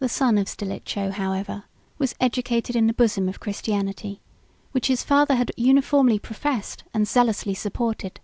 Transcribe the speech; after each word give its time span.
The 0.00 0.08
son 0.10 0.36
of 0.36 0.50
Stilicho, 0.50 1.12
however, 1.12 1.64
was 1.96 2.14
educated 2.20 2.76
in 2.76 2.86
the 2.86 2.92
bosom 2.92 3.26
of 3.26 3.40
Christianity, 3.40 4.20
which 4.72 4.88
his 4.88 5.02
father 5.02 5.34
had 5.36 5.50
uniformly 5.56 6.18
professed, 6.18 6.84
and 6.92 7.08
zealously 7.08 7.54
supported. 7.54 8.20